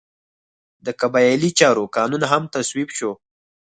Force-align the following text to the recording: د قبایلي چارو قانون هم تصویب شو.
د 0.85 0.87
قبایلي 1.01 1.49
چارو 1.59 1.83
قانون 1.95 2.21
هم 2.31 2.43
تصویب 2.55 2.89
شو. 2.97 3.11